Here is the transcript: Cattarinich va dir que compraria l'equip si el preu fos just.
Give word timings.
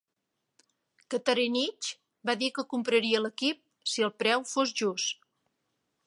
Cattarinich 1.13 1.89
va 2.29 2.35
dir 2.41 2.49
que 2.55 2.65
compraria 2.71 3.21
l'equip 3.25 3.61
si 3.91 4.05
el 4.07 4.13
preu 4.23 4.47
fos 4.53 4.73
just. 4.81 5.21